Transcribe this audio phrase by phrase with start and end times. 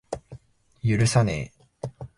[0.81, 2.07] 許さねぇ。